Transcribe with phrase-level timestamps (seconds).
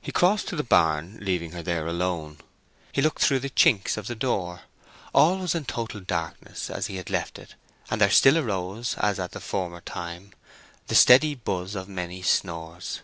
[0.00, 2.38] He crossed to the barn, leaving her there alone.
[2.90, 4.62] He looked through the chinks of the door.
[5.12, 7.54] All was in total darkness, as he had left it,
[7.90, 10.32] and there still arose, as at the former time,
[10.86, 13.02] the steady buzz of many snores.